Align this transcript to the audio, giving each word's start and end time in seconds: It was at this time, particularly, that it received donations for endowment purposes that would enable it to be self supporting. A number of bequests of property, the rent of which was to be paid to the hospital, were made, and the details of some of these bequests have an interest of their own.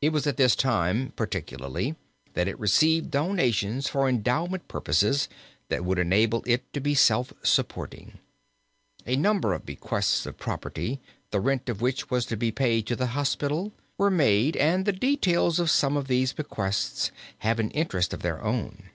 It 0.00 0.10
was 0.10 0.24
at 0.28 0.36
this 0.36 0.54
time, 0.54 1.12
particularly, 1.16 1.96
that 2.34 2.46
it 2.46 2.56
received 2.60 3.10
donations 3.10 3.88
for 3.88 4.08
endowment 4.08 4.68
purposes 4.68 5.28
that 5.68 5.84
would 5.84 5.98
enable 5.98 6.44
it 6.46 6.72
to 6.74 6.80
be 6.80 6.94
self 6.94 7.32
supporting. 7.42 8.20
A 9.04 9.16
number 9.16 9.54
of 9.54 9.66
bequests 9.66 10.26
of 10.26 10.38
property, 10.38 11.00
the 11.32 11.40
rent 11.40 11.68
of 11.68 11.80
which 11.80 12.08
was 12.08 12.24
to 12.26 12.36
be 12.36 12.52
paid 12.52 12.86
to 12.86 12.94
the 12.94 13.08
hospital, 13.18 13.72
were 13.96 14.12
made, 14.12 14.56
and 14.56 14.84
the 14.84 14.92
details 14.92 15.58
of 15.58 15.72
some 15.72 15.96
of 15.96 16.06
these 16.06 16.32
bequests 16.32 17.10
have 17.38 17.58
an 17.58 17.72
interest 17.72 18.14
of 18.14 18.22
their 18.22 18.40
own. 18.40 18.90